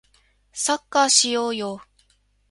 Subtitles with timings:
[0.51, 1.79] サッカーしようよ